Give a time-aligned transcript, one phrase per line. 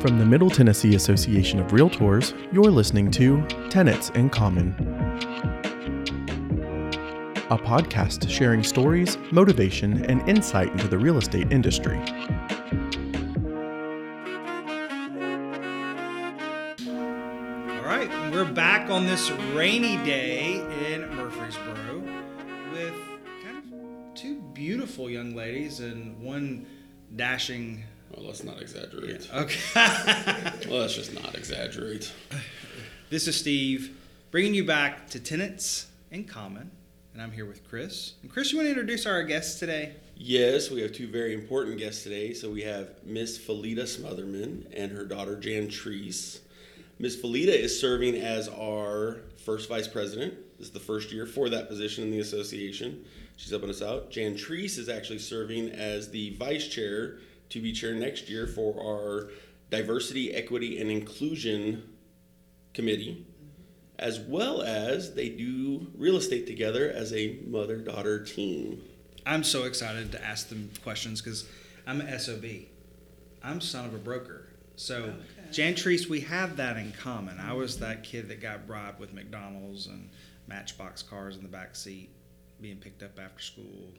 [0.00, 4.74] From the Middle Tennessee Association of Realtors, you're listening to Tenants in Common,
[7.50, 11.96] a podcast sharing stories, motivation, and insight into the real estate industry.
[17.66, 20.54] All right, we're back on this rainy day
[20.92, 22.02] in Murfreesboro
[22.72, 22.94] with
[23.42, 26.66] kind of two beautiful young ladies and one
[27.14, 27.84] dashing.
[28.10, 29.28] Well, let's not exaggerate.
[29.32, 29.58] Okay.
[30.68, 32.12] Let's just not exaggerate.
[33.10, 33.96] this is Steve
[34.30, 36.70] bringing you back to Tenants in Common,
[37.12, 38.14] and I'm here with Chris.
[38.22, 39.94] And Chris, you want to introduce our guests today?
[40.16, 42.32] Yes, we have two very important guests today.
[42.32, 46.40] So we have Miss Felita Smotherman and her daughter Jantrice.
[46.98, 50.34] Miss Felita is serving as our first vice president.
[50.58, 53.04] This is the first year for that position in the association.
[53.36, 54.10] She's helping us out.
[54.10, 57.18] Jantrice is actually serving as the vice chair
[57.50, 59.30] to be chair next year for our
[59.70, 61.82] diversity, equity, and inclusion
[62.74, 63.26] committee.
[63.98, 68.82] As well as they do real estate together as a mother daughter team.
[69.24, 71.48] I'm so excited to ask them questions because
[71.86, 72.44] I'm an SOB.
[73.42, 74.46] I'm son of a broker.
[74.76, 75.14] So,
[75.50, 77.40] Jantrice, we have that in common.
[77.40, 80.10] I was that kid that got bribed with McDonald's and
[80.46, 82.10] Matchbox cars in the back seat,
[82.60, 83.92] being picked up after school.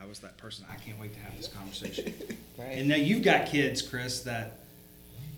[0.00, 0.64] I was that person.
[0.70, 2.12] I can't wait to have this conversation.
[2.58, 4.58] And now you've got kids, Chris, that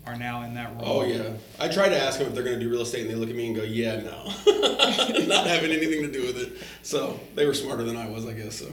[0.05, 1.01] are now in that oh, role.
[1.01, 1.31] Oh yeah.
[1.57, 3.29] I try to ask them if they're going to do real estate, and they look
[3.29, 4.25] at me and go, "Yeah, no,
[5.25, 8.33] not having anything to do with it." So they were smarter than I was, I
[8.33, 8.59] guess.
[8.59, 8.67] So.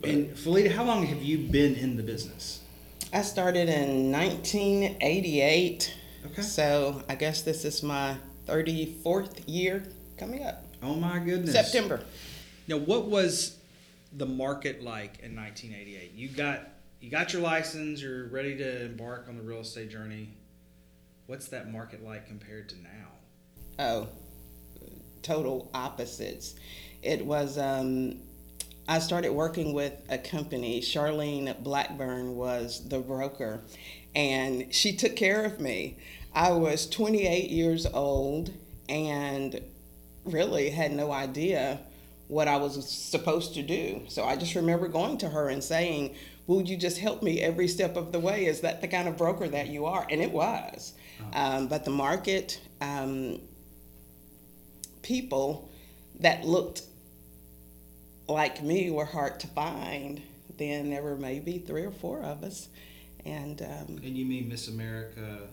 [0.00, 2.62] But- And Felita, how long have you been in the business?
[3.12, 5.94] I started in 1988.
[6.26, 6.42] Okay.
[6.42, 9.84] So I guess this is my 34th year
[10.16, 10.64] coming up.
[10.82, 11.52] Oh my goodness.
[11.52, 12.00] September.
[12.68, 13.55] Now, what was
[14.16, 16.12] the market like in 1988?
[16.14, 16.68] You got
[17.00, 18.02] you got your license.
[18.02, 20.30] You're ready to embark on the real estate journey.
[21.26, 23.08] What's that market like compared to now?
[23.78, 24.08] Oh,
[25.22, 26.54] total opposites.
[27.02, 28.20] It was, um,
[28.88, 30.80] I started working with a company.
[30.80, 33.62] Charlene Blackburn was the broker,
[34.14, 35.98] and she took care of me.
[36.32, 38.52] I was 28 years old
[38.88, 39.60] and
[40.24, 41.80] really had no idea
[42.28, 44.02] what I was supposed to do.
[44.08, 46.14] So I just remember going to her and saying,
[46.46, 48.46] Would you just help me every step of the way?
[48.46, 50.06] Is that the kind of broker that you are?
[50.10, 50.94] And it was.
[51.32, 53.40] Um, but the market, um,
[55.02, 55.70] people
[56.20, 56.82] that looked
[58.28, 60.20] like me were hard to find.
[60.58, 62.68] Then there were maybe three or four of us.
[63.24, 65.48] And um, And you mean Miss America,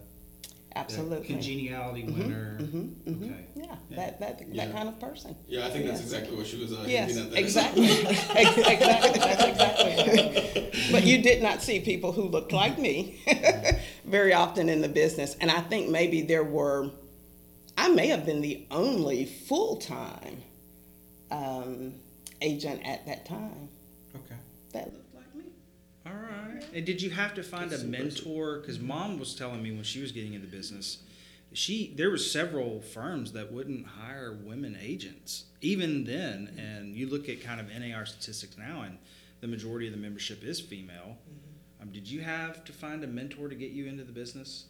[0.75, 1.27] absolutely.
[1.27, 2.55] congeniality winner?
[2.57, 3.33] hmm hmm Okay.
[3.55, 4.65] Yeah, that, that, Yeah.
[4.65, 5.35] that kind of person.
[5.47, 6.11] yeah, I think that's Yes.
[6.11, 7.39] exactly what she was uh, Yes, there.
[7.39, 7.87] exactly.
[8.35, 9.19] Exactly.
[9.19, 10.91] That's exactly.
[10.91, 13.21] But you did not see people who looked like me
[14.05, 15.35] very often in the business.
[15.39, 16.89] And I think maybe there were,
[17.77, 20.43] I may have been the only full time
[21.31, 21.93] um,
[22.41, 23.69] agent at that time
[24.15, 24.35] Okay.
[24.73, 25.12] that looked like me.
[26.05, 26.61] All right.
[26.73, 28.59] And did you have to find a mentor?
[28.59, 30.97] Because mom was telling me when she was getting into business,
[31.53, 36.53] she there were several firms that wouldn't hire women agents even then.
[36.57, 38.97] And you look at kind of NAR statistics now, and
[39.41, 41.17] the majority of the membership is female.
[41.81, 44.65] Um, did you have to find a mentor to get you into the business?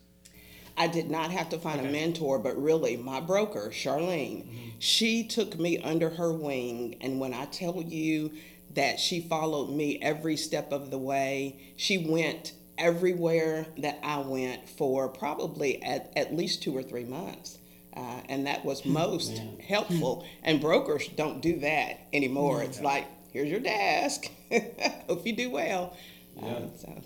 [0.76, 1.90] I did not have to find Okay.
[1.90, 4.70] a mentor, but really my broker, Charlene, Mm-hmm.
[4.80, 6.96] she took me under her wing.
[7.02, 8.32] And when I tell you
[8.76, 14.68] that she followed me every step of the way, she went everywhere that I went
[14.70, 17.60] for probably at, at least two or three months.
[17.96, 20.26] Uh, and that was most helpful.
[20.44, 22.64] And brokers don't do that anymore.
[22.64, 24.26] It's like, here's your desk.
[25.08, 25.96] Hope you do well.
[26.42, 27.04] Um, so,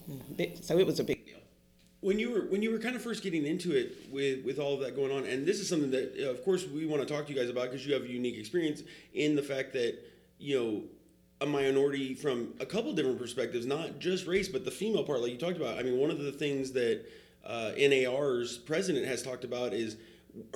[0.61, 1.39] so it was a big deal.
[2.01, 4.75] when you were when you were kind of first getting into it with with all
[4.75, 7.11] of that going on and this is something that uh, of course we want to
[7.13, 9.97] talk to you guys about because you have a unique experience in the fact that
[10.38, 10.84] you know
[11.42, 15.32] a minority from a couple different perspectives not just race but the female part like
[15.32, 15.78] you talked about.
[15.78, 17.06] I mean one of the things that
[17.46, 19.97] uh, NAR's president has talked about is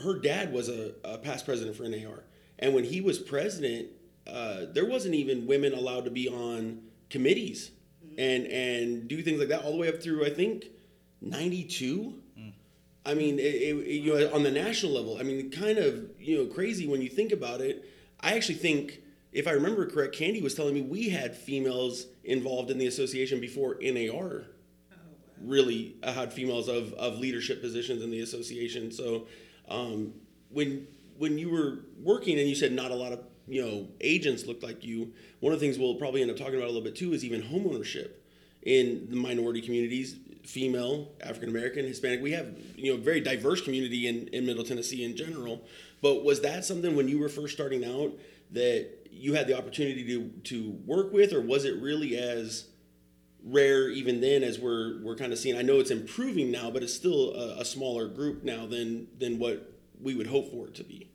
[0.04, 2.24] her dad was a, a past president for NAR
[2.60, 3.88] and when he was president
[4.28, 7.72] uh, there wasn't even women allowed to be on committees
[8.18, 10.66] and and do things like that all the way up through i think
[11.22, 12.16] 92
[13.06, 15.18] i mean it, it- you know on the national level.
[15.20, 17.86] I mean kind of you know crazy when you think about it.
[18.20, 19.01] I actually think
[19.32, 23.40] if i remember correct candy was telling me we had females involved in the association
[23.40, 24.44] before NAR
[25.42, 29.28] really uh, had females of, of leadership positions in the association so
[29.70, 30.14] um,
[30.50, 30.88] when
[31.18, 34.64] when you were working and you said not a lot of you know agents looked
[34.64, 36.96] like you one of the things we'll probably end up talking about a little bit
[36.96, 38.12] too is even homeownership
[38.64, 42.22] in the minority communities, female, African American, Hispanic.
[42.22, 45.62] We have you know very diverse community in, in Middle Tennessee in general.
[46.02, 48.12] But was that something when you were first starting out
[48.52, 52.68] that you had the opportunity to to work with, or was it really as
[53.44, 55.58] rare even then as we're we're kind of seeing?
[55.58, 59.40] I know it's improving now, but it's still a, a smaller group now than than
[59.40, 61.10] what we would hope for it to be.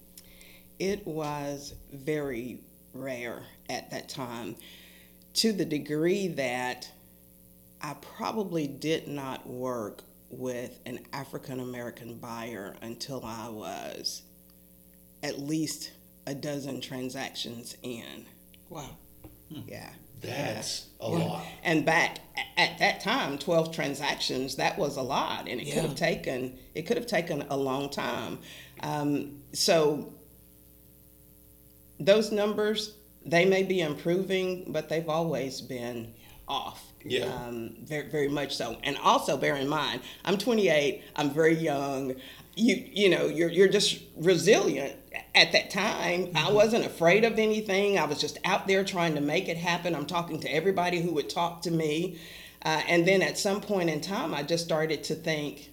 [0.79, 2.61] It was very
[2.93, 4.57] rare at that time
[5.35, 6.91] to the degree that
[7.83, 14.23] I probably did not work with an African American buyer until I was
[15.23, 15.93] at least
[16.27, 18.27] a dozen transactions in.
[18.69, 18.91] Wow.
[19.49, 19.91] Yeah.
[20.21, 21.17] That's a Yeah.
[21.19, 21.47] lot.
[21.63, 22.19] And back
[22.57, 25.47] at that time, 12 transactions, that was a lot.
[25.49, 28.39] And it could have taken, it could have taken a long time.
[28.81, 30.13] Um, so
[31.99, 32.95] those numbers,
[33.25, 36.13] they may be improving, but they've always been
[36.49, 36.83] off.
[37.05, 37.27] Yeah.
[37.27, 38.79] Um, very, very much so.
[38.83, 42.15] And also bear in mind, I'm 28, I'm very young.
[42.55, 44.95] You, you know, you're, you're just resilient.
[45.35, 47.99] At that time, I wasn't afraid of anything.
[47.99, 49.95] I was just out there trying to make it happen.
[49.95, 52.19] I'm talking to everybody who would talk to me.
[52.63, 55.71] Uh, and then at some point in time, I just started to think,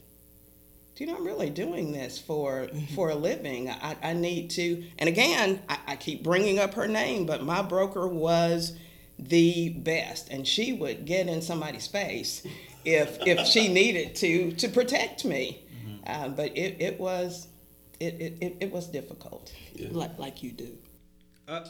[0.95, 3.69] do you know, I'm really doing this for for a living.
[3.69, 7.63] I, I need to, and again, I, I keep bringing up her name, but my
[7.63, 8.77] broker was
[9.17, 12.45] the best, and she would get in somebody's face
[12.85, 15.63] if if she needed to to protect me.
[16.05, 17.47] Uh, but it, it was
[18.03, 19.51] it, it, it, it was difficult.
[19.91, 20.77] Like like you do.
[21.47, 21.65] Uh,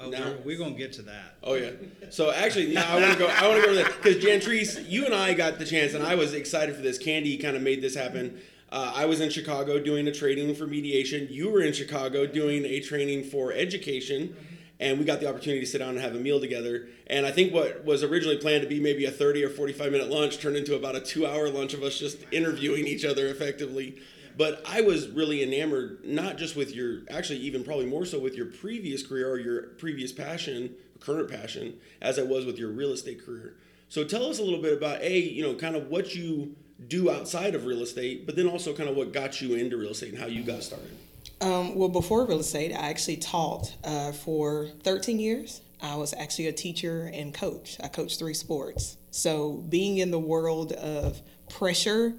[0.00, 1.36] oh, Now- we're, we're gonna get to that.
[1.42, 1.70] Oh yeah.
[2.10, 3.26] So actually, yeah, I want to go.
[3.28, 6.04] I want to go to that because Jantrice, you and I got the chance, and
[6.04, 6.98] I was excited for this.
[6.98, 8.40] Candy kind of made this happen.
[8.72, 11.28] Uh, I was in Chicago doing a training for mediation.
[11.30, 14.34] You were in Chicago doing a training for education,
[14.80, 16.88] and we got the opportunity to sit down and have a meal together.
[17.06, 20.10] And I think what was originally planned to be maybe a thirty or forty-five minute
[20.10, 23.96] lunch turned into about a two-hour lunch of us just interviewing each other effectively.
[24.36, 28.34] But I was really enamored, not just with your, actually, even probably more so with
[28.34, 32.90] your previous career or your previous passion, current passion, as I was with your real
[32.90, 33.56] estate career.
[33.88, 36.56] So tell us a little bit about a, you know, kind of what you
[36.88, 39.90] do outside of real estate, but then also kind of what got you into real
[39.90, 40.96] estate and how you got started.
[41.40, 45.60] Um, well, before real estate, I actually taught uh, for 13 years.
[45.82, 47.76] I was actually a teacher and coach.
[47.82, 48.96] I coached three sports.
[49.10, 52.14] So being in the world of pressure,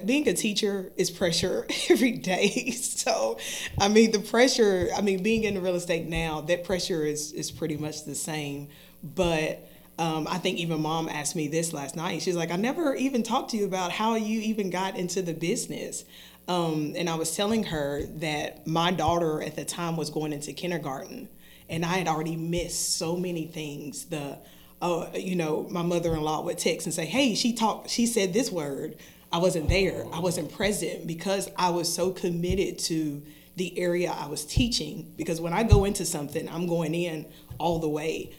[0.00, 2.70] being a teacher is pressure every day.
[2.72, 3.38] So,
[3.80, 7.50] I mean, the pressure, I mean, being in real estate now, that pressure is, is
[7.50, 8.68] pretty much the same.
[9.02, 9.68] But
[9.98, 12.22] um, I think even mom asked me this last night.
[12.22, 15.34] She's like, I never even talked to you about how you even got into the
[15.34, 16.04] business.
[16.48, 20.52] Um, and I was telling her that my daughter at the time was going into
[20.52, 21.28] kindergarten,
[21.68, 24.06] and I had already missed so many things.
[24.06, 24.38] The,
[24.80, 27.90] uh, you know, my mother-in-law would text and say, "Hey, she talked.
[27.90, 28.96] She said this word.
[29.32, 30.04] I wasn't there.
[30.12, 33.22] I wasn't present because I was so committed to
[33.56, 35.12] the area I was teaching.
[35.16, 37.26] Because when I go into something, I'm going in
[37.58, 38.32] all the way."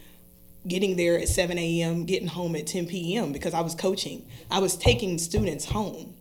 [0.68, 3.34] getting there at 7 a.m., getting home at 10 p.m.
[3.34, 4.26] because I was coaching.
[4.50, 6.14] I was taking students home.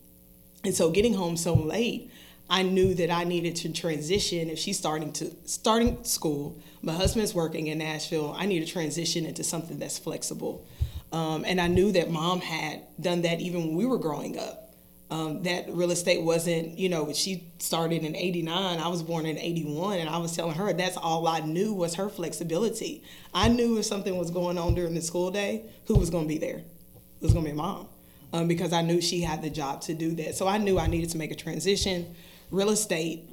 [0.64, 2.10] And so getting home so late,
[2.50, 4.50] I knew that I needed to transition.
[4.50, 9.26] If she's starting to starting school, my husband's working in Nashville, I need to transition
[9.26, 10.66] into something that's flexible.
[11.12, 14.61] Um, and I knew that mom had done that even when we were growing up.
[15.12, 19.36] Um, that real estate wasn't, you know, she started in 89, I was born in
[19.36, 23.04] 81, and I was telling her that's all I knew was her flexibility.
[23.34, 26.28] I knew if something was going on during the school day, who was going to
[26.28, 26.60] be there?
[26.60, 26.64] It
[27.20, 27.88] was going to be mom.
[28.32, 30.34] Um, because I knew she had the job to do that.
[30.34, 32.14] So I knew I needed to make a transition.
[32.50, 33.28] Real estate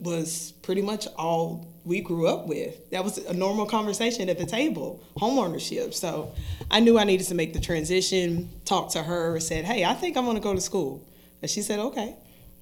[0.00, 2.90] was pretty much all we grew up with.
[2.90, 5.94] That was a normal conversation at the table, home ownership.
[5.94, 6.32] So
[6.70, 10.16] I knew I needed to make the transition, talked to her, said, hey, I think
[10.16, 11.04] I'm gonna go to school.
[11.40, 12.16] And she said, okay.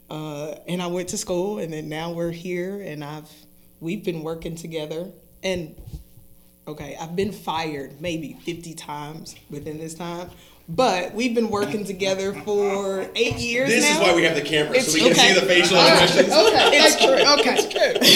[0.09, 3.31] Uh, and I went to school and then now we're here and I've,
[3.79, 5.11] we've been working together
[5.43, 5.77] and
[6.67, 10.31] okay, I've been fired maybe 50 times within this time.
[10.73, 14.01] But we've been working together for eight years This now.
[14.03, 15.35] is why we have the camera, so It's- we can okay.
[15.35, 16.03] see the facial All right.
[16.03, 16.33] expressions.
[16.33, 17.33] Okay, it's true.
[17.41, 17.69] Okay, it's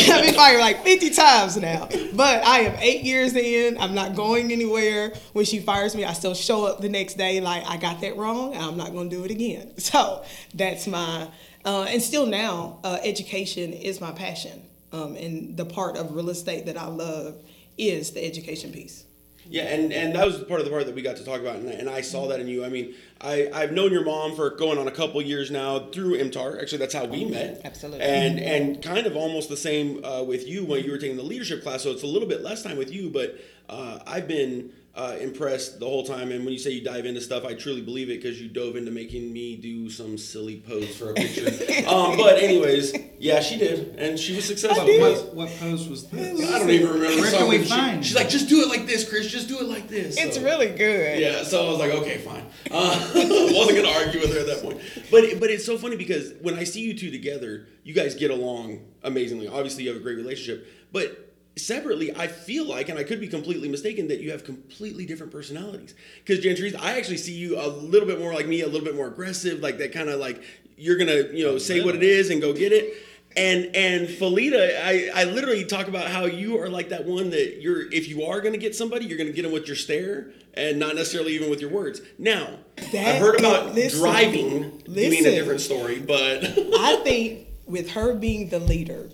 [0.07, 0.13] true.
[0.15, 1.89] I've been fired like 50 times now.
[2.13, 3.77] But I am eight years in.
[3.79, 5.13] I'm not going anywhere.
[5.33, 8.17] When she fires me, I still show up the next day like I got that
[8.17, 8.55] wrong.
[8.55, 9.73] and I'm not going to do it again.
[9.79, 10.23] So
[10.55, 11.29] that's my,
[11.65, 14.63] uh, and still now, uh, education is my passion.
[14.93, 17.35] Um, and the part of real estate that I love
[17.77, 19.04] is the education piece.
[19.49, 21.57] Yeah, and, and that was part of the part that we got to talk about,
[21.57, 22.65] and, and I saw that in you.
[22.65, 26.19] I mean, I, I've known your mom for going on a couple years now through
[26.19, 26.61] MTAR.
[26.61, 27.61] Actually, that's how we met.
[27.65, 28.01] Absolutely.
[28.01, 31.23] And and kind of almost the same uh, with you when you were taking the
[31.23, 31.83] leadership class.
[31.83, 35.81] So it's a little bit less time with you, but uh, I've been uh, impressed
[35.81, 36.31] the whole time.
[36.31, 38.77] And when you say you dive into stuff, I truly believe it because you dove
[38.77, 41.47] into making me do some silly pose for a picture.
[41.89, 44.85] um, but anyways, yeah, she did, and she was successful.
[44.87, 46.49] What, what pose was this?
[46.49, 47.23] I don't even remember.
[47.23, 48.19] Where can we but she- find She's it?
[48.19, 49.27] like, just do it like this, Chris.
[49.31, 50.17] Just do it like this.
[50.17, 51.19] It's So- really good.
[51.19, 52.45] yeah, so I was like, okay, fine.
[52.71, 53.11] Uh,
[53.53, 54.81] wasn't gonna argue with her at that point.
[55.11, 58.31] But but it's so funny because when I see you two together, you guys get
[58.31, 59.49] along amazingly.
[59.49, 61.24] Obviously, you have a great relationship, but
[61.57, 65.33] separately, I feel like, and I could be completely mistaken, that you have completely different
[65.33, 65.95] personalities.
[66.25, 68.97] Because Jantrice, I actually see you a little bit more like me, a little bit
[68.97, 70.43] more aggressive, like that kind of like
[70.77, 72.95] you're gonna you know oh, say what it is and go get it.
[73.37, 77.61] And and Felita, I, I literally talk about how you are like that one that
[77.61, 80.79] you're if you are gonna get somebody, you're gonna get them with your stare and
[80.79, 82.01] not necessarily even with your words.
[82.19, 88.15] Now, I've heard about listen, driving being a different story, but I think with her
[88.15, 89.11] being the leader,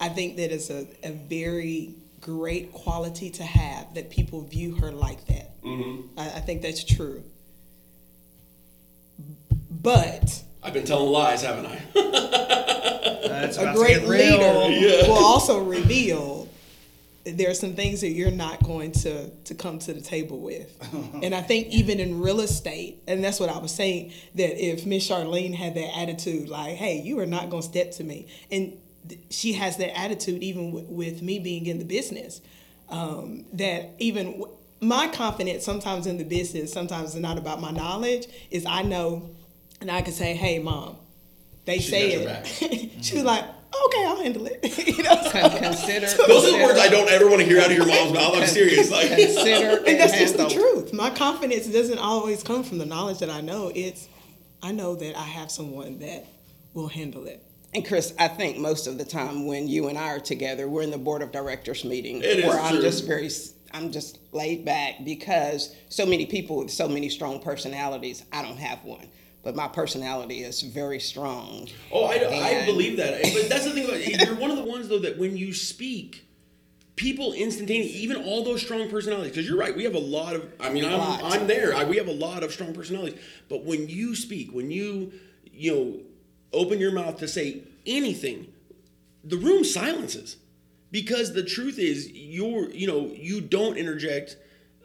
[0.00, 4.90] I think that is a, a very great quality to have that people view her
[4.90, 5.62] like that.
[5.62, 6.18] Mm-hmm.
[6.18, 7.22] I, I think that's true.
[9.70, 11.82] But I've been telling lies, haven't I?
[13.28, 14.68] That's a great to get real.
[14.68, 16.48] leader will also reveal
[17.24, 20.38] that there are some things that you're not going to to come to the table
[20.40, 20.74] with.
[21.22, 24.86] and I think even in real estate, and that's what I was saying, that if
[24.86, 28.26] Miss Charlene had that attitude, like, "Hey, you are not going to step to me,"
[28.50, 28.78] and th-
[29.30, 32.40] she has that attitude even w- with me being in the business,
[32.88, 34.32] um, that even.
[34.32, 34.48] W-
[34.80, 39.30] my confidence sometimes in the business, sometimes it's not about my knowledge, is I know
[39.80, 40.96] and I can say, hey, mom,
[41.64, 42.90] they She's say got your it.
[43.02, 44.60] she was like, okay, I'll handle it.
[44.96, 46.06] you know, so- Con- Consider.
[46.26, 48.34] Those are the words I don't ever want to hear out of your mom's mouth.
[48.34, 48.90] I'm serious.
[48.90, 50.92] Like, Consider and that's just the truth.
[50.92, 53.70] My confidence doesn't always come from the knowledge that I know.
[53.74, 54.06] It's
[54.62, 56.26] I know that I have someone that
[56.74, 57.42] will handle it.
[57.74, 60.82] And Chris, I think most of the time when you and I are together, we're
[60.82, 62.82] in the board of directors meeting It is where I'm true.
[62.82, 63.28] just very,
[63.72, 68.24] I'm just laid back because so many people with so many strong personalities.
[68.32, 69.08] I don't have one,
[69.42, 71.68] but my personality is very strong.
[71.90, 73.22] Oh, I, I believe that.
[73.22, 74.24] But that's the thing about it.
[74.24, 76.28] You're one of the ones, though, that when you speak,
[76.94, 80.48] people instantaneously, even all those strong personalities, because you're right, we have a lot of,
[80.60, 81.74] I mean, I'm, I'm there.
[81.74, 83.18] I, we have a lot of strong personalities.
[83.48, 85.12] But when you speak, when you,
[85.52, 86.00] you know,
[86.54, 88.52] open your mouth to say anything,
[89.22, 90.36] the room silences.
[90.90, 94.36] Because the truth is, you're, you know, you don't interject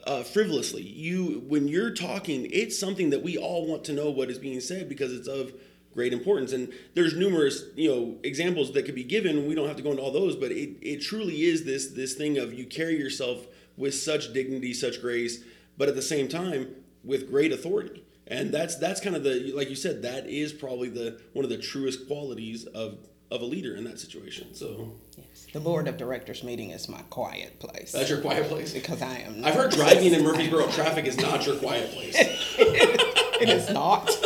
[0.07, 0.81] uh, frivolously.
[0.81, 4.59] You, when you're talking, it's something that we all want to know what is being
[4.59, 5.53] said because it's of
[5.93, 6.51] great importance.
[6.51, 9.47] And there's numerous, you know, examples that could be given.
[9.47, 12.13] We don't have to go into all those, but it, it truly is this this
[12.15, 13.45] thing of you carry yourself
[13.77, 15.43] with such dignity, such grace,
[15.77, 18.03] but at the same time with great authority.
[18.29, 21.49] And that's that's kind of the like you said, that is probably the one of
[21.49, 22.99] the truest qualities of
[23.31, 24.53] of a leader in that situation.
[24.55, 25.47] So Yes.
[25.53, 28.73] The board of directors meeting is my quiet place that's your quiet place.
[28.73, 29.43] because I am.
[29.43, 32.15] I've heard driving in Murfreesboro traffic is not your quiet place.
[32.57, 34.09] it is not.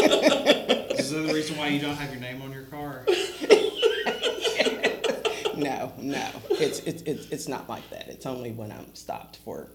[0.94, 3.04] Is that the reason why you don't have your name on your car?
[5.58, 8.08] no, no, it's, it's it's it's not like that.
[8.08, 9.72] It's only when I'm stopped for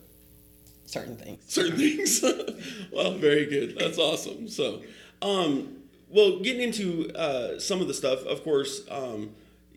[0.89, 1.43] certain things.
[1.47, 2.23] certain things.
[2.93, 3.79] well, very good.
[3.79, 4.49] That's awesome.
[4.49, 4.83] So,
[5.23, 5.77] um,
[6.09, 9.31] well, getting into uh, some of the stuff, of course, um,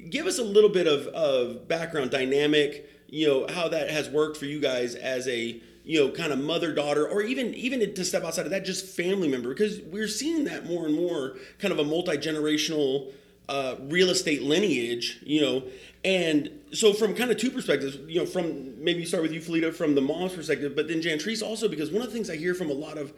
[0.09, 4.37] give us a little bit of, of background dynamic, you know, how that has worked
[4.37, 8.05] for you guys as a, you know, kind of mother daughter, or even even to
[8.05, 11.73] step outside of that, just family member, because we're seeing that more and more, kind
[11.73, 13.11] of a multi generational
[13.49, 15.63] uh, real estate lineage, you know.
[16.03, 19.41] And so, from kind of two perspectives, you know, from maybe you start with you,
[19.41, 22.37] Felita, from the mom's perspective, but then Jantrice also, because one of the things I
[22.37, 23.13] hear from a lot of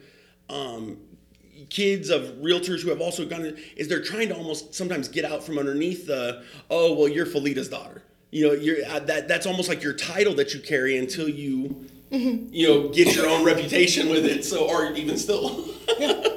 [0.50, 0.98] um,
[1.70, 5.24] kids of realtors who have also gone in, is they're trying to almost sometimes get
[5.24, 8.02] out from underneath the, oh, well, you're Felita's daughter.
[8.30, 9.28] You know, you're uh, that.
[9.28, 13.44] That's almost like your title that you carry until you, you know, get your own
[13.44, 14.44] reputation with it.
[14.44, 15.68] So, or even still.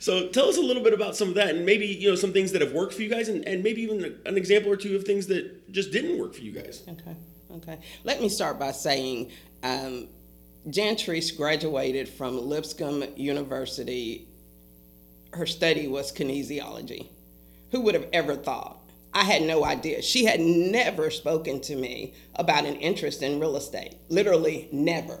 [0.00, 2.32] So tell us a little bit about some of that, and maybe you know some
[2.32, 4.96] things that have worked for you guys, and, and maybe even an example or two
[4.96, 6.82] of things that just didn't work for you guys.
[6.88, 7.16] Okay,
[7.56, 7.78] okay.
[8.02, 9.30] Let me start by saying
[9.62, 10.08] um,
[10.68, 14.26] Jantrice graduated from Lipscomb University.
[15.34, 17.08] Her study was kinesiology.
[17.72, 18.78] Who would have ever thought?
[19.12, 20.00] I had no idea.
[20.00, 23.96] She had never spoken to me about an interest in real estate.
[24.08, 25.20] Literally, never.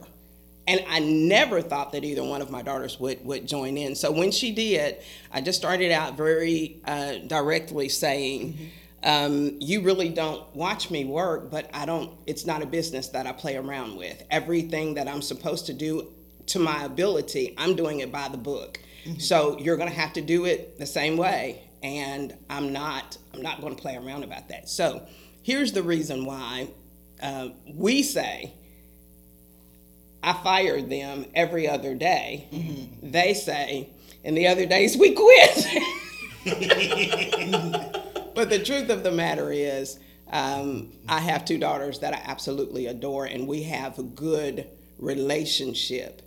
[0.70, 3.96] And I never thought that either one of my daughters would, would join in.
[3.96, 4.98] So when she did,
[5.32, 8.70] I just started out very uh, directly saying,
[9.02, 13.26] um, You really don't watch me work, but I don't, it's not a business that
[13.26, 14.22] I play around with.
[14.30, 16.06] Everything that I'm supposed to do
[16.46, 18.78] to my ability, I'm doing it by the book.
[19.18, 21.62] So you're going to have to do it the same way.
[21.82, 24.68] And I'm not, I'm not going to play around about that.
[24.68, 25.04] So
[25.42, 26.68] here's the reason why
[27.20, 28.52] uh, we say,
[30.22, 32.48] I fired them every other day.
[33.02, 33.88] They say,
[34.24, 35.66] and the other days we quit.
[38.34, 39.98] but the truth of the matter is,
[40.30, 46.22] um, I have two daughters that I absolutely adore, and we have a good relationship.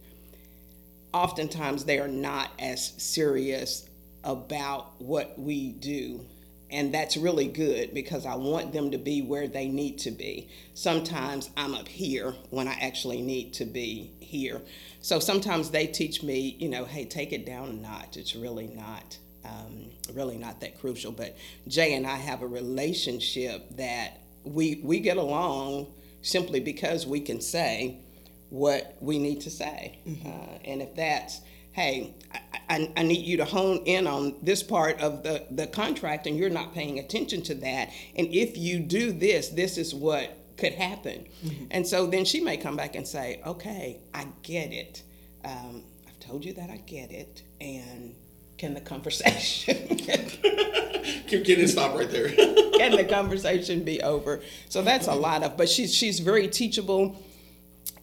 [1.14, 3.88] Oftentimes, they are not as serious
[4.24, 6.26] about what we do.
[6.74, 10.50] And that's really good because I want them to be where they need to be.
[10.74, 14.60] Sometimes I'm up here when I actually need to be here.
[15.00, 18.18] So sometimes they teach me, you know, hey, take it down a notch.
[18.18, 21.12] It's really not, um, really not that crucial.
[21.12, 21.38] But
[21.68, 27.40] Jay and I have a relationship that we we get along simply because we can
[27.40, 27.98] say
[28.50, 31.42] what we need to say, uh, and if that's
[31.74, 32.14] hey,
[32.70, 36.38] I, I, need you to hone in on this part of the, the contract and
[36.38, 37.92] you're not paying attention to that.
[38.16, 41.28] And if you do this, this is what could happen.
[41.46, 41.66] Mm-hmm.
[41.72, 45.04] And so then she may come back and say, okay, I get it.
[45.46, 47.44] Um, I've told you that I get it.
[47.62, 48.16] And
[48.58, 49.98] can the conversation
[51.28, 52.30] can, can it stop right there?
[52.78, 54.42] can the conversation be over?
[54.70, 57.22] So that's a lot of, but she's she's very teachable,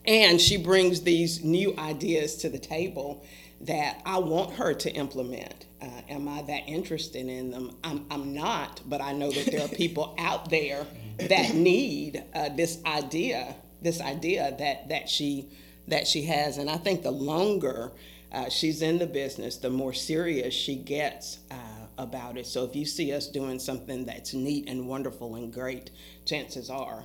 [0.05, 3.25] and she brings these new ideas to the table
[3.65, 5.65] that I want her to implement.
[5.81, 7.75] Uh, am I that interested in them?
[7.83, 10.85] I'm, I'm not, but I know that there are people out there
[11.17, 15.49] that need uh, this idea, this idea that that she
[15.87, 17.91] that she has, and I think the longer
[18.31, 21.55] uh, she's in the business, the more serious she gets uh,
[21.97, 22.47] about it.
[22.47, 25.91] So if you see us doing something that's neat and wonderful and great,
[26.25, 27.03] chances are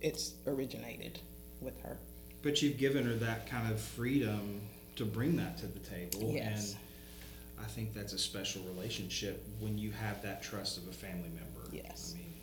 [0.00, 1.20] it's originated
[1.60, 1.98] with her.
[2.42, 4.60] But you've given her that kind of freedom
[4.98, 6.32] to bring that to the table.
[6.32, 6.74] Yes.
[6.74, 11.30] And I think that's a special relationship when you have that trust of a family
[11.30, 11.68] member.
[11.72, 12.14] Yes.
[12.14, 12.34] I mean,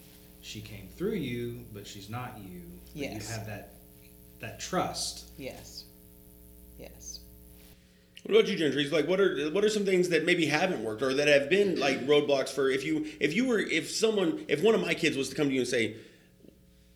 [0.42, 2.62] she came through you, but she's not you.
[2.94, 3.30] But Yes.
[3.30, 3.74] You have that
[4.42, 5.26] that trust.
[5.38, 5.84] Yes.
[6.80, 7.20] Yes.
[8.24, 8.90] What about you, Gentry?
[8.90, 11.80] Like, what are what are some things that maybe haven't worked or that have been
[11.80, 15.18] like roadblocks for if you if you were if someone if one of my kids
[15.18, 15.98] was to come to you and say,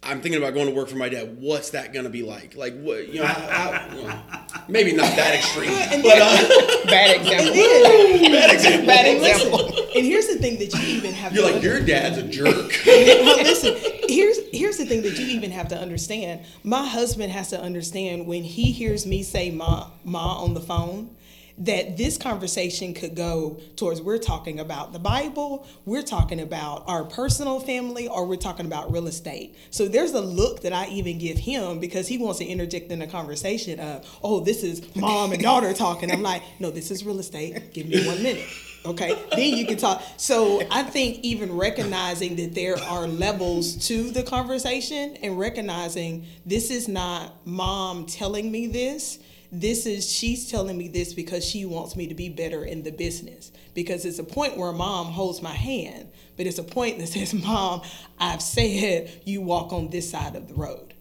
[0.10, 1.38] I'm thinking about going to work for my dad.
[1.40, 2.56] What's that going to be like?
[2.56, 3.10] Like what?
[3.10, 4.22] You know, how, how, you know,
[4.68, 5.70] maybe not that extreme,
[6.02, 7.54] but uh, Bad example.
[7.54, 8.88] bad example.
[8.88, 9.66] Bad example.
[9.68, 12.74] listen, and here's the thing that you even have You're like your dad's a jerk.
[12.88, 13.76] well, listen,
[14.10, 16.42] here's here's the thing that you even have to understand.
[16.64, 21.16] My husband has to understand when he hears me say "ma" "ma" on the phone,
[21.60, 27.04] that this conversation could go towards we're talking about the Bible, we're talking about our
[27.04, 29.56] personal family, or we're talking about real estate.
[29.70, 33.00] So there's a look that I even give him because he wants to interject in
[33.00, 36.12] the conversation of, oh, this is mom and daughter talking.
[36.12, 37.74] I'm like, no, this is real estate.
[37.74, 38.48] Give me one minute.
[38.86, 40.02] Okay, then you can talk.
[40.16, 46.72] So I think even recognizing that there are levels to the conversation and recognizing this
[46.72, 49.20] is not mom telling me this.
[49.52, 52.92] This is she's telling me this because she wants me to be better in the
[52.92, 53.52] business.
[53.74, 57.34] Because it's a point where mom holds my hand, but it's a point that says,
[57.46, 57.82] Mom,
[58.20, 60.94] I've said you walk on this side of the road.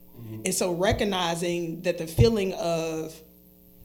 [0.44, 3.14] And so recognizing that the feeling of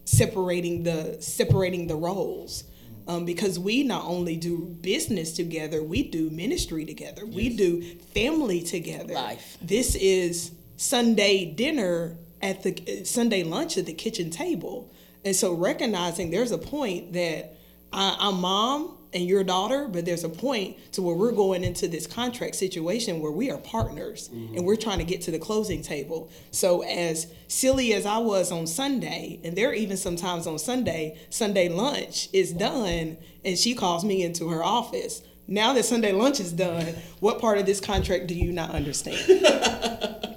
[0.06, 2.66] separating the separating the roles
[3.08, 7.82] um, because we not only do business together we do ministry together we do
[8.14, 9.58] family together Life.
[9.62, 14.92] this is sunday dinner at the sunday lunch at the kitchen table.
[15.26, 17.56] And so recognizing there's a point that
[17.92, 21.88] I, i'm mom and your daughter but there's a point to where we're going into
[21.88, 24.58] this contract situation where we are partners mm-hmm.
[24.58, 26.30] and we're trying to get to the closing table.
[26.52, 31.70] So as silly as i was on sunday and there even sometimes on sunday sunday
[31.70, 35.24] lunch is done and she calls me into her office.
[35.48, 36.88] Now that sunday lunch is done
[37.22, 39.22] what part of this contract do you not understand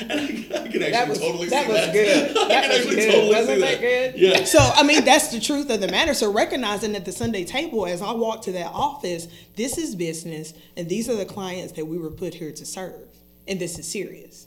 [0.00, 1.92] I can actually That was totally that see was that.
[1.92, 2.36] good.
[2.36, 3.12] I That can was actually good.
[3.12, 4.14] totally Wasn't see that good?
[4.16, 4.44] Yeah.
[4.44, 6.14] So I mean that's the truth of the matter.
[6.14, 10.54] So recognizing at the Sunday table as I walk to that office, this is business
[10.76, 13.08] and these are the clients that we were put here to serve.
[13.48, 14.46] And this is serious.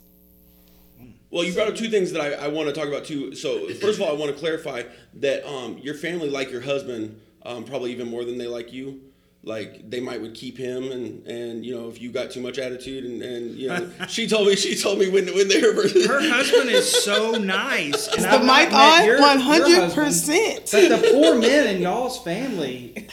[1.30, 3.34] Well, you brought up two things that I, I want to talk about too.
[3.34, 7.20] So, first of all, I want to clarify that um, your family like your husband
[7.44, 9.00] um, probably even more than they like you.
[9.42, 12.58] Like they might would keep him, and and you know if you got too much
[12.58, 15.72] attitude, and and you know she told me she told me when when they were
[16.08, 18.08] Her husband is so nice.
[18.08, 19.04] And the mic on?
[19.04, 19.92] your- your 100%.
[19.92, 23.06] husband, But the poor men in y'all's family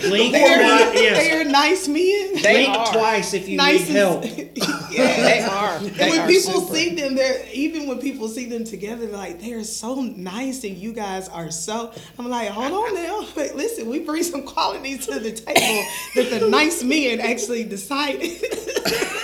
[0.00, 0.92] blink They are, twice.
[0.92, 2.34] they are nice men.
[2.42, 2.92] They blink are.
[2.92, 4.24] twice if you nice need help.
[4.92, 5.22] yeah.
[5.22, 5.78] They are.
[5.78, 6.74] They And when are people super.
[6.74, 10.76] see them, they're even when people see them together, they're like they're so nice, and
[10.76, 11.92] you guys are so.
[12.18, 15.84] I'm like, hold on now, Wait, listen, we bring some qualities to the table
[16.16, 18.20] that the nice men actually decided.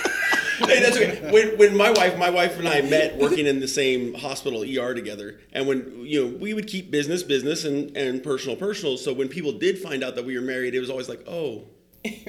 [0.59, 1.31] hey, that's okay.
[1.31, 4.93] When, when my wife, my wife and I met working in the same hospital ER
[4.93, 8.97] together, and when you know we would keep business business and and personal personal.
[8.97, 11.65] So when people did find out that we were married, it was always like, oh.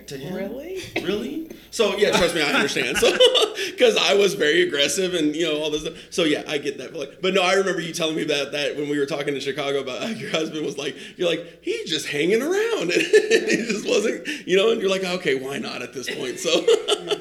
[0.07, 0.35] To him?
[0.37, 0.83] Really?
[1.03, 1.51] Really?
[1.77, 2.97] So yeah, trust me, I understand.
[2.97, 3.13] So
[3.71, 5.95] because I was very aggressive and you know all this stuff.
[6.09, 6.95] So yeah, I get that.
[7.21, 9.81] But, no, I remember you telling me about that when we were talking in Chicago
[9.81, 13.87] about how your husband was like, you're like he's just hanging around, and he just
[13.87, 14.71] wasn't, you know.
[14.71, 16.39] And you're like, okay, why not at this point?
[16.39, 16.65] So.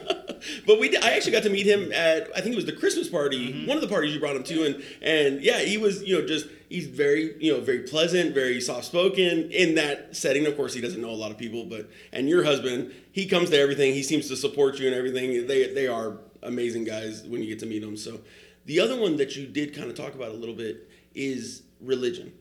[0.65, 2.73] but we, did, I actually got to meet him at, I think it was the
[2.73, 3.67] Christmas party, mm-hmm.
[3.67, 6.27] one of the parties you brought him to, and and yeah, he was, you know,
[6.27, 10.45] just he's very, you know, very pleasant, very soft spoken in that setting.
[10.45, 13.49] Of course, he doesn't know a lot of people, but and your husband, he comes
[13.51, 13.93] to everything.
[13.93, 15.47] He seems to support you and everything.
[15.47, 17.97] They they are amazing guys when you get to meet them.
[17.97, 18.21] So,
[18.65, 22.33] the other one that you did kind of talk about a little bit is religion.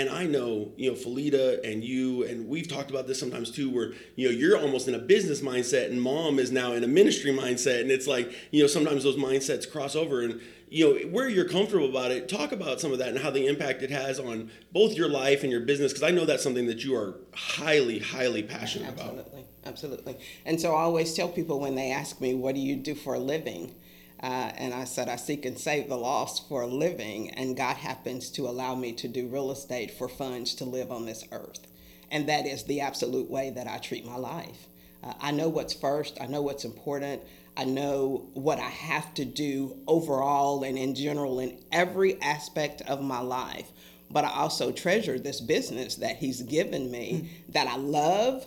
[0.00, 3.68] And I know, you know, Felita and you, and we've talked about this sometimes too,
[3.68, 6.88] where, you know, you're almost in a business mindset and mom is now in a
[6.88, 7.82] ministry mindset.
[7.82, 10.22] And it's like, you know, sometimes those mindsets cross over.
[10.22, 13.30] And, you know, where you're comfortable about it, talk about some of that and how
[13.30, 15.92] the impact it has on both your life and your business.
[15.92, 19.18] Because I know that's something that you are highly, highly passionate about.
[19.18, 20.16] Absolutely, absolutely.
[20.46, 23.14] And so I always tell people when they ask me, "What do you do for
[23.14, 23.74] a living?"
[24.22, 27.76] Uh, and I said, "I seek and save the lost for a living, and God
[27.76, 31.66] happens to allow me to do real estate for funds to live on this earth,
[32.10, 34.66] and that is the absolute way that I treat my life.
[35.02, 36.18] Uh, I know what's first.
[36.20, 37.22] I know what's important."
[37.56, 43.02] I know what I have to do overall and in general in every aspect of
[43.02, 43.68] my life.
[44.10, 48.46] But I also treasure this business that He's given me that I love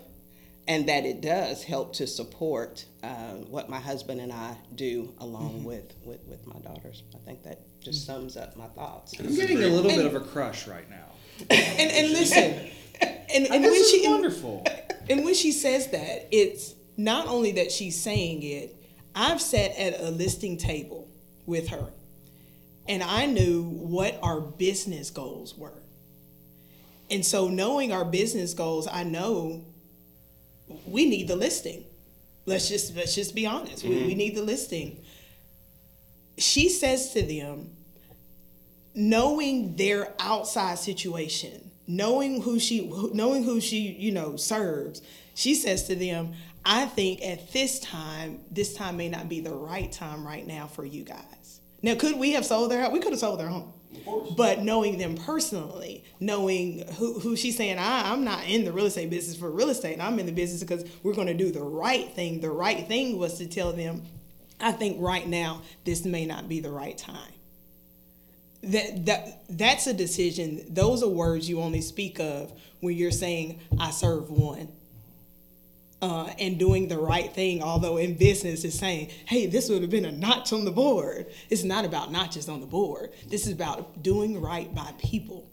[0.67, 5.63] and that it does help to support uh, what my husband and I do along
[5.63, 7.03] with, with, with my daughters.
[7.13, 9.13] I think that just sums up my thoughts.
[9.19, 11.05] I'm getting a little bit of a crush right now.
[11.49, 12.69] And and listen,
[13.01, 14.65] and, and when this she is wonderful.
[15.09, 18.75] and when she says that, it's not only that she's saying it.
[19.15, 21.07] I've sat at a listing table
[21.45, 21.91] with her,
[22.87, 25.83] and I knew what our business goals were.
[27.11, 29.65] And so, knowing our business goals, I know
[30.85, 31.85] we need the listing.
[32.45, 33.83] Let's just let's just be honest.
[33.83, 34.17] We, we mm-hmm.
[34.17, 35.03] need the listing.
[36.37, 37.71] She says to them,
[38.95, 45.01] knowing their outside situation, knowing who she knowing who she, you know, serves,
[45.35, 46.33] she says to them,
[46.65, 50.67] I think at this time, this time may not be the right time right now
[50.67, 51.59] for you guys.
[51.81, 52.93] Now, could we have sold their house?
[52.93, 53.73] We could have sold their home.
[54.35, 58.85] But knowing them personally, knowing who, who she's saying, I, I'm not in the real
[58.85, 59.99] estate business for real estate.
[59.99, 62.41] I'm in the business because we're going to do the right thing.
[62.41, 64.03] The right thing was to tell them,
[64.59, 67.33] I think right now, this may not be the right time
[68.63, 73.59] that that that's a decision those are words you only speak of when you're saying
[73.77, 74.69] i serve one
[76.03, 79.89] uh, and doing the right thing although in business is saying hey this would have
[79.89, 81.27] been a notch on the board.
[81.49, 83.11] It's not about notches on the board.
[83.27, 85.49] This is about doing right by people.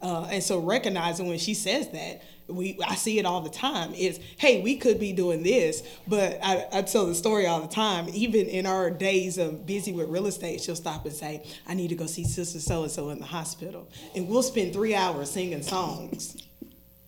[0.00, 3.92] Uh, and so recognizing when she says that we I see it all the time.
[3.94, 7.74] Is hey we could be doing this but I, I tell the story all the
[7.74, 8.08] time.
[8.10, 11.88] Even in our days of busy with real estate she'll stop and say I need
[11.88, 13.88] to go see sister so and so in the hospital.
[14.14, 16.36] And we'll spend three hours singing songs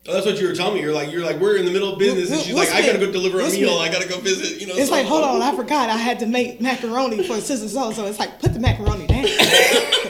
[0.08, 0.80] Oh, that's what you were telling me.
[0.80, 2.98] You're like, you're like, we're in the middle of business, and she's like, I gotta
[2.98, 3.78] go deliver a meal.
[3.78, 4.60] I gotta go visit.
[4.60, 7.40] You know, it's so- like hold on I forgot I had to make macaroni for
[7.40, 9.24] sister so so it's like put the macaroni down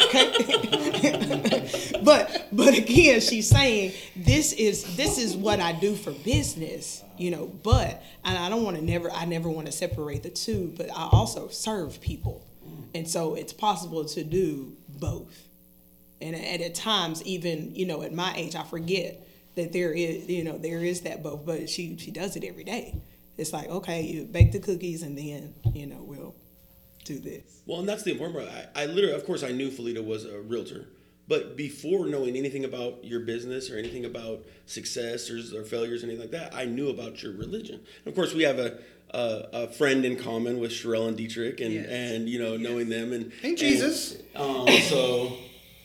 [0.05, 7.03] okay but but again she's saying this is this is what I do for business
[7.19, 10.31] you know but and I don't want to never I never want to separate the
[10.31, 12.47] two but I also serve people
[12.95, 15.49] and so it's possible to do both
[16.21, 19.27] and at, at times even you know at my age I forget
[19.57, 22.65] that there is you know there is that both but she she does it every
[22.65, 23.01] day
[23.37, 26.35] it's like okay you bake the cookies and then you know we'll
[27.05, 28.69] do this Well, and that's the important part.
[28.77, 30.87] I, I literally, of course, I knew Felita was a realtor,
[31.27, 36.07] but before knowing anything about your business or anything about success or, or failures or
[36.07, 37.81] anything like that, I knew about your religion.
[38.05, 38.79] And of course, we have a
[39.15, 41.87] a, a friend in common with Sherelle and Dietrich, and Yes.
[41.91, 44.17] and you know knowing them and And Jesus.
[44.37, 45.33] um, so.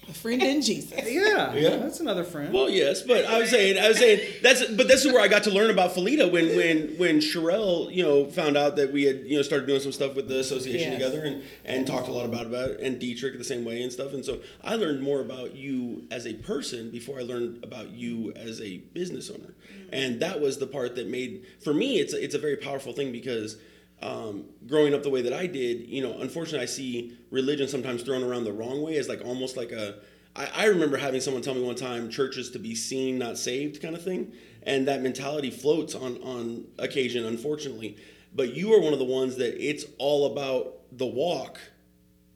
[0.09, 1.77] A friend in jesus Yeah, Yeah.
[1.77, 2.53] that's another friend.
[2.53, 5.27] Well, yes, but I was saying, I was saying that's, but this is where I
[5.27, 9.03] got to learn about Felita when, when, when Sherelle, you know, found out that we
[9.03, 11.01] had, you know, started doing some stuff with the association Yes.
[11.01, 13.91] together and, and talked a lot about about it, and Dietrich the same way and
[13.91, 14.13] stuff.
[14.13, 18.31] And so I learned more about you as a person before I learned about you
[18.35, 19.89] as a business owner, mm-hmm.
[19.93, 22.93] and that was the part that made for me it's a, it's a very powerful
[22.93, 23.57] thing because.
[24.01, 28.03] Um, growing up the way that I did, you know, unfortunately, I see religion sometimes
[28.03, 29.95] thrown around the wrong way as like almost like a
[30.35, 33.81] I, I remember having someone tell me one time churches to be seen not saved
[33.81, 34.33] kind of thing
[34.63, 37.97] and that mentality floats on on occasion unfortunately
[38.33, 41.59] but you are one of the ones that it's all about the walk.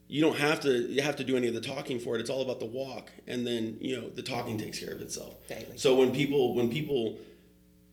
[0.08, 2.22] You don't have to you have to do any of the talking for it.
[2.22, 5.36] It's all about the walk, and then you know the talking takes care of itself.
[5.48, 5.78] Daily.
[5.78, 7.18] So when people when people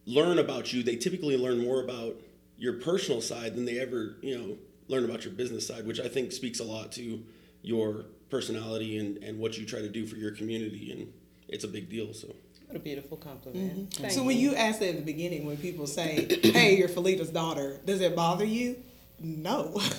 [0.07, 2.17] learn about you, they typically learn more about
[2.59, 4.57] your personal side than they ever you know
[4.89, 7.23] learn about your business side, which I think speaks a lot to
[7.63, 11.13] your personality and and what you try to do for your community, and
[11.49, 12.13] it's a big deal.
[12.13, 12.35] So.
[12.67, 13.73] What a beautiful compliment.
[13.73, 14.03] Mm-hmm.
[14.03, 17.81] Thank So when you asked at the beginning, when people say, "Hey, you're Felita's daughter,"
[17.87, 18.83] does it bother you?
[19.21, 19.81] No.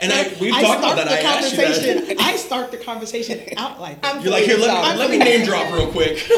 [0.00, 1.08] And I- we've talked about that.
[1.08, 1.74] the I asked you that.
[1.74, 2.16] conversation.
[2.20, 4.14] I start the conversation out like that.
[4.14, 6.24] I'm You're like, here, let I'm me, let me name drop real quick.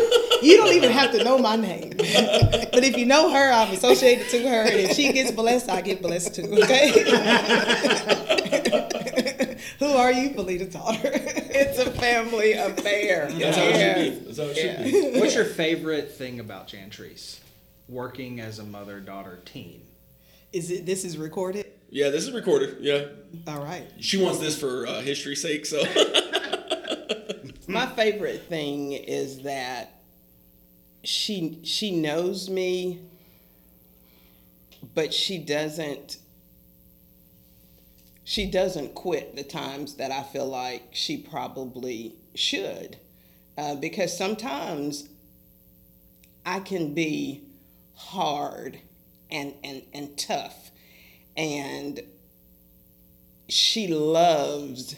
[0.43, 1.91] You don't even have to know my name.
[1.99, 5.83] but if you know her, I'm associated to her, and if she gets blessed, I
[5.83, 6.45] get blessed too.
[6.63, 6.91] Okay.
[9.81, 11.11] Who are you, Felita's daughter?
[11.13, 13.31] it's a family affair.
[13.31, 14.25] That's how it should be.
[14.25, 15.21] That's how it should be.
[15.21, 17.41] What's your favorite thing about Jantrice?
[17.87, 19.83] Working as a mother daughter team.
[20.55, 20.87] Is it?
[20.87, 21.67] This is recorded.
[21.91, 22.77] Yeah, this is recorded.
[22.81, 23.07] Yeah.
[23.49, 23.87] All right.
[23.99, 25.83] She wants this for uh, history's sake, so.
[27.69, 30.01] My favorite thing is that
[31.03, 33.01] she she knows me,
[34.95, 36.19] but she doesn't
[38.25, 42.97] she doesn't quit the times that I feel like she probably should,
[43.59, 45.09] uh, because sometimes
[46.47, 47.43] I can be
[47.95, 48.79] hard
[49.31, 50.70] and and and tough,
[51.37, 52.01] and
[53.49, 54.97] she loves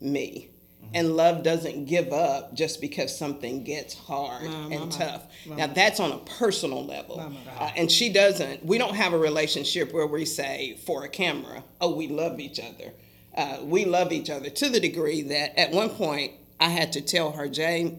[0.00, 0.48] me.
[0.92, 4.92] And love doesn't give up just because something gets hard No, and mama.
[4.92, 5.22] tough.
[5.46, 7.20] Now that's on a personal level,
[7.58, 8.64] uh, and she doesn't.
[8.64, 12.60] We don't have a relationship where we say for a camera, "Oh, we love each
[12.60, 12.92] other."
[13.34, 17.00] Uh, we love each other to the degree that at one point I had to
[17.00, 17.96] tell her, Jay,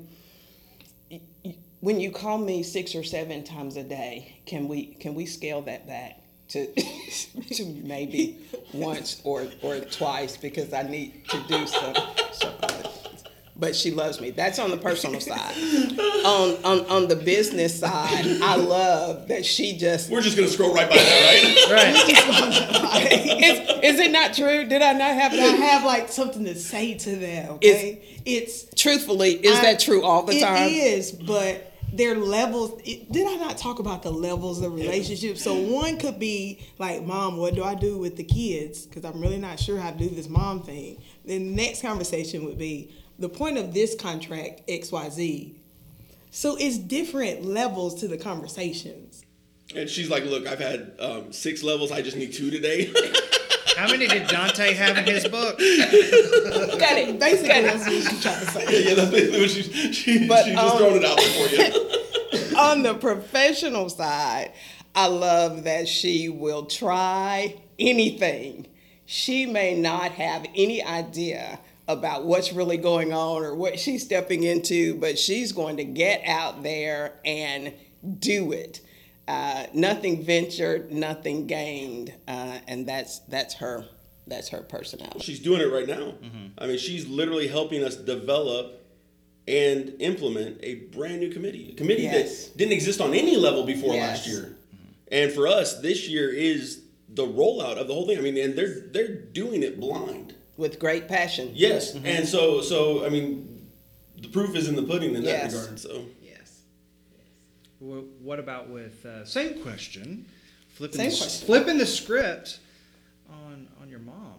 [1.82, 5.62] when you call me six or seven times a day, can we can we scale
[5.64, 6.68] that back to
[7.54, 8.38] to maybe
[8.74, 11.96] once or or twice because I need to do some.
[12.34, 12.54] some
[13.58, 14.32] but she loves me.
[14.32, 15.56] That's on the personal side.
[16.26, 20.74] on, on on the business side, I love that she just We're just gonna scroll
[20.74, 23.12] right by that, right?
[23.44, 24.66] is, is it not true?
[24.66, 27.54] Did I not have I have like something to say to them.
[27.56, 30.68] Okay, it's Truthfully, is I- that true all the time?
[30.68, 32.80] It is, but there are levels.
[32.84, 35.44] It, did I not talk about the levels of relationships?
[35.44, 39.22] So one could be like, "Mom, what do I do with the kids?" Because I'm
[39.22, 41.02] really not sure how to do this mom thing.
[41.26, 45.56] Then the next conversation would be the point of this contract X Y Z.
[46.32, 49.24] So it's different levels to the conversations.
[49.76, 51.92] And she's like, "Look, I've had um, six levels.
[51.92, 52.94] I just need two today."
[53.76, 55.58] How many did Dante have in his book?
[55.58, 57.20] Got it.
[57.20, 57.64] Basically, Got it.
[57.66, 58.84] that's what she's trying to say.
[58.90, 59.96] yeah, that's basically what she's.
[59.96, 62.58] She, But, she's just um, throwing it out there for you.
[62.58, 64.54] on the professional side,
[64.96, 68.68] I love that she will try anything.
[69.06, 74.44] She may not have any idea about what's really going on or what she's stepping
[74.44, 77.74] into, but she's going to get out there and
[78.20, 78.82] do it.
[79.28, 83.86] Uh, nothing ventured, nothing gained, uh, and that's that's her
[84.28, 85.20] that's her personality.
[85.20, 86.14] She's doing it right now.
[86.24, 86.46] Mm-hmm.
[86.60, 88.84] I mean, she's literally helping us develop
[89.48, 92.48] and implement a brand new committee, a committee Yes.
[92.48, 94.36] that didn't exist on any level before last Yes.
[94.36, 94.56] year.
[95.12, 98.18] And for us, this year is the rollout of the whole thing.
[98.18, 100.34] I mean, and they're they're doing it blind.
[100.58, 101.52] With great passion.
[101.54, 102.06] Yes, Mm-hmm.
[102.06, 103.68] and so so I mean,
[104.22, 105.54] the proof is in the pudding in Yes.
[105.54, 105.80] that regard.
[105.80, 106.02] So Yes.
[106.02, 106.15] Wh-
[107.86, 110.26] What about with uh, same question?
[110.74, 111.46] Flipping Same the, question.
[111.46, 112.60] Flipping the script
[113.30, 114.34] on on your mom.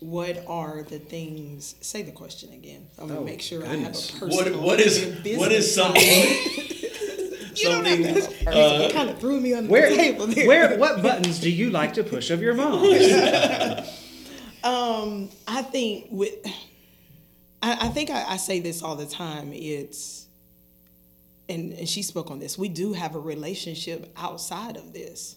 [0.00, 1.74] What are the things?
[1.80, 2.86] Say the question again.
[2.98, 4.10] I'm gonna Oh, make sure goodness.
[4.10, 4.58] I have a personal.
[4.58, 6.64] what what is and what is business something side.
[7.58, 10.46] You don't have to- uh, you kind of threw me under Where the table there.
[10.46, 12.84] where what buttons do you like to push of your mom?
[14.64, 16.34] Um, I think with,
[17.62, 19.52] I, I think I, I say this all the time.
[19.52, 20.26] It's,
[21.48, 22.58] and, and she spoke on this.
[22.58, 25.36] We do have a relationship outside of this,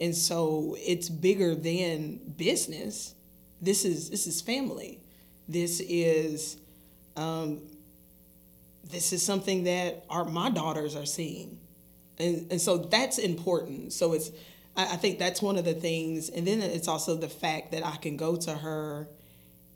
[0.00, 3.14] and so it's bigger than business.
[3.60, 5.00] This is this is family.
[5.46, 6.56] This is,
[7.16, 7.60] um,
[8.90, 11.58] this is something that our my daughters are seeing,
[12.18, 13.92] and and so that's important.
[13.92, 14.30] So it's
[14.76, 17.84] I, I think that's one of the things, and then it's also the fact that
[17.84, 19.08] I can go to her,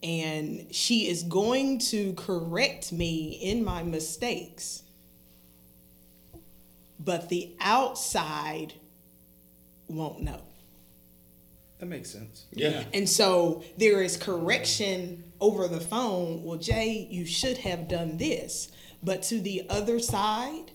[0.03, 4.83] and she is going to correct me in my mistakes,
[6.99, 8.75] but the outside
[9.89, 10.41] won't know.
[11.79, 12.47] That makes sense.
[12.51, 12.85] yeah.
[12.93, 16.43] And so there is correction over the phone.
[16.43, 18.73] Well, Jay, you should have done this.
[19.03, 20.73] But to the other side,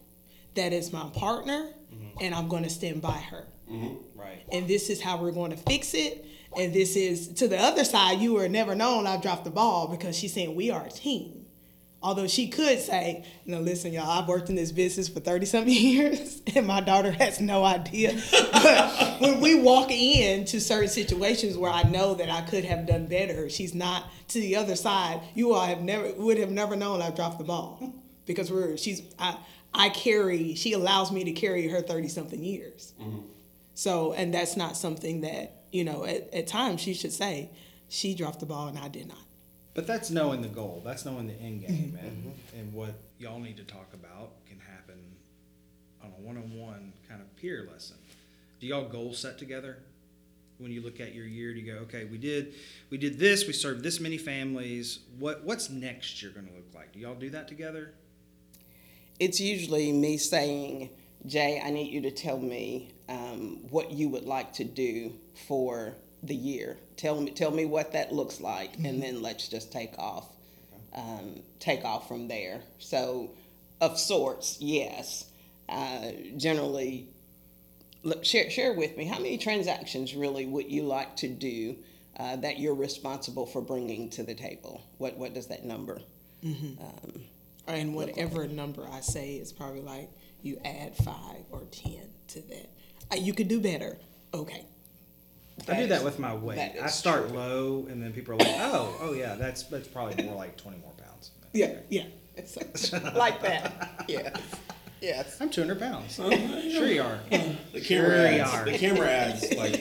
[0.55, 2.17] that is my partner, mm-hmm.
[2.21, 3.47] and I'm going to stand by her.
[3.69, 4.19] Mm-hmm.
[4.19, 4.43] Right.
[4.51, 6.25] and this is how we're going to fix it.
[6.57, 8.19] And this is to the other side.
[8.19, 9.07] You were never known.
[9.07, 11.42] I've dropped the ball because she's saying we are a team.
[12.03, 15.45] Although she could say, you know, listen, y'all, I've worked in this business for 30
[15.45, 18.21] something years and my daughter has no idea.
[18.31, 23.07] But when we walk into certain situations where I know that I could have done
[23.07, 25.21] better, she's not to the other side.
[25.33, 27.93] You all have never would have never known I dropped the ball
[28.25, 29.37] because we're she's I
[29.73, 32.93] I carry she allows me to carry her 30 something years.
[33.01, 33.19] Mm-hmm.
[33.75, 37.49] So, and that's not something that, you know, at, at times she should say,
[37.89, 39.17] she dropped the ball and I did not.
[39.73, 40.81] But that's knowing the goal.
[40.86, 44.99] That's knowing the end game, and and what y'all need to talk about can happen
[46.03, 47.97] on a one-on-one kind of peer lesson.
[48.59, 49.79] Do y'all goal set together?
[50.59, 52.53] When you look at your year, do you go, okay, we did
[52.91, 54.99] we did this, we served this many families.
[55.17, 56.93] What what's next year going to look like?
[56.93, 57.93] Do y'all do that together?
[59.19, 60.91] It's usually me saying,
[61.25, 65.13] Jay, I need you to tell me um, what you would like to do
[65.47, 66.77] for the year.
[66.97, 70.27] Tell me, tell me what that looks like, and then let's just take off,
[70.95, 72.62] um, take off from there.
[72.79, 73.31] So,
[73.81, 75.25] of sorts, yes.
[75.67, 77.07] Uh, generally,
[78.03, 81.75] look, share share with me how many transactions really would you like to do
[82.19, 84.81] uh, that you're responsible for bringing to the table?
[84.97, 86.01] What what does that number?
[86.45, 87.23] Um,
[87.67, 90.09] And whatever number I say is probably like
[90.41, 91.93] you add five or 10
[92.29, 92.69] to that.
[93.12, 93.97] Uh, you could do better.
[94.33, 94.65] Okay.
[95.67, 96.73] I do That that is- with my weight.
[96.81, 97.37] I start true.
[97.37, 100.77] low, and then people are like, "Oh, oh yeah, that's that's probably more like twenty
[100.79, 102.05] more pounds." Yeah, yeah.
[102.45, 102.61] So,
[103.15, 104.03] like that.
[104.07, 104.35] Yes.
[105.01, 105.37] Yes.
[105.41, 106.17] I'm 200 pounds.
[106.19, 107.19] Oh, sure you are.
[107.29, 108.53] The Sure camera you adds.
[108.53, 108.65] are.
[108.65, 109.75] The camera adds like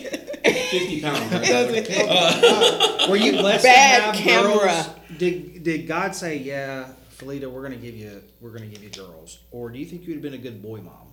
[0.44, 1.32] fifty pounds.
[1.32, 3.08] Right?
[3.08, 4.58] Were you blessed Bad to have camera.
[4.58, 4.90] girls?
[5.18, 9.38] Did Did God say, "Yeah, Felita, we're gonna give you we're gonna give you girls,"
[9.50, 11.11] or do you think you'd have been a good boy mom?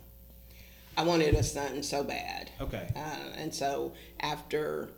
[1.00, 2.50] I wanted a son so bad.
[2.60, 2.86] Okay.
[2.94, 3.00] Uh,
[3.38, 4.90] and so after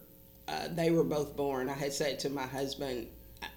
[0.48, 3.06] uh, they were both born, I had said to my husband,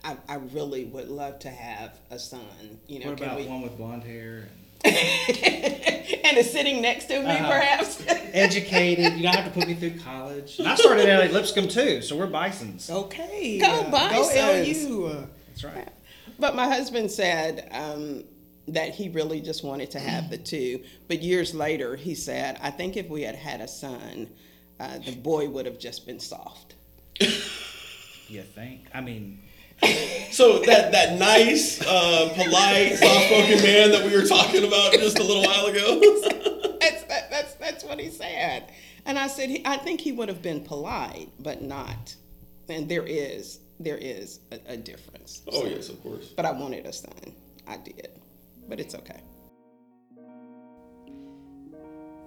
[0.03, 2.45] I, I really would love to have a son.
[2.87, 3.47] You know, What can about we?
[3.47, 4.47] one with blonde hair?
[4.83, 4.93] and
[6.37, 7.49] is sitting next to me, Uh-huh.
[7.49, 8.03] perhaps.
[8.07, 9.13] Educated.
[9.13, 10.59] You don't have to put me through college.
[10.59, 12.91] And I started out at Lipscomb too, so we're Bisons.
[12.91, 13.57] Okay.
[13.59, 14.85] Go uh, Go Bisons.
[14.87, 15.27] LU.
[15.47, 15.89] That's right.
[16.37, 18.23] But my husband said um,
[18.67, 20.83] that he really just wanted to have the two.
[21.07, 24.27] But years later, he said, I think if we had had a son,
[24.79, 26.75] uh, the boy would have just been soft.
[28.27, 28.87] You think?
[28.93, 29.39] I mean,
[30.31, 35.23] So that that nice, uh, polite, soft-spoken man that we were talking about just a
[35.23, 35.99] little while ago.
[36.81, 38.71] That's, that, that's, that's what he said.
[39.05, 42.15] And I said, he, I think he would have been polite, but not.
[42.69, 45.41] And there is, there is a, a difference.
[45.51, 46.27] oh So- yes, of course.
[46.35, 47.33] But I wanted a son.
[47.67, 48.09] I did.
[48.67, 49.21] But it's okay.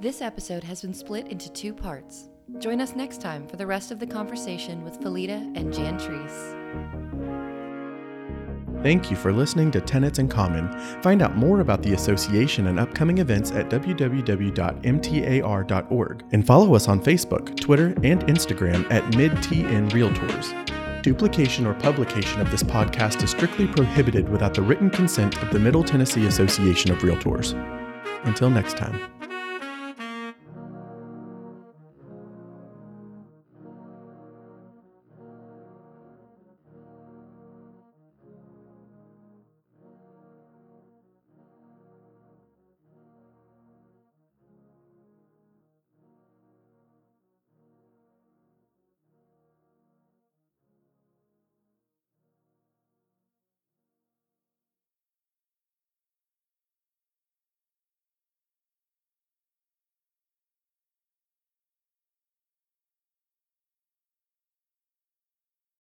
[0.01, 2.29] This episode has been split into two parts.
[2.61, 6.55] Join us next time for the rest of the conversation with Felita and Jantrice.
[8.83, 10.70] Thank you for listening to Tenets in Common.
[11.03, 14.55] Find out more about the association and upcoming events at www.mtar.org
[16.31, 20.77] and follow us on Facebook, Twitter, and Instagram at MidTN Realtors.
[21.08, 25.58] Duplication or publication of this podcast is strictly prohibited without the written consent of the
[25.58, 27.54] Middle Tennessee Association of Realtors.
[28.26, 29.17] Until next time.